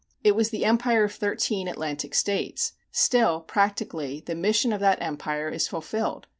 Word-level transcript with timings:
It 0.23 0.35
was 0.35 0.49
the 0.49 0.65
empire 0.65 1.03
of 1.03 1.13
thirteen 1.13 1.67
Atlantic 1.67 2.15
states. 2.15 2.71
Still, 2.91 3.39
practically, 3.41 4.23
the 4.25 4.33
mission 4.33 4.73
of 4.73 4.79
that 4.79 4.99
empire 4.99 5.49
is 5.49 5.67
fulfilled. 5.67 6.25